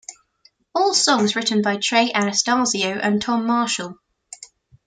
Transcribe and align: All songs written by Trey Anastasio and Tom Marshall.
All 0.73 0.95
songs 0.95 1.35
written 1.35 1.61
by 1.61 1.77
Trey 1.77 2.11
Anastasio 2.11 2.97
and 2.99 3.21
Tom 3.21 3.45
Marshall. 3.45 3.99